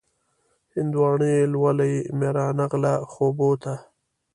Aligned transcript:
هندواڼۍ 0.75 1.35
لولۍ 1.53 1.95
مې 2.17 2.29
را 2.35 2.47
نغله 2.59 2.93
خوبو 3.11 3.49
ته 3.63 3.73